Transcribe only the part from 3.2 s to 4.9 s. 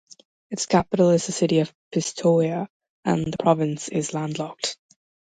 the province is landlocked.